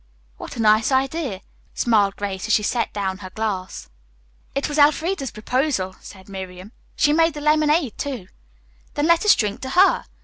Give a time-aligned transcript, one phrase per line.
[0.37, 1.41] "What a nice idea,"
[1.75, 3.87] smiled Grace as she set down her glass.
[4.55, 6.71] "It was Elfreda's proposal," said Miriam.
[6.95, 8.27] "She made the lemonade, too."
[8.95, 10.05] "Then let us drink to her."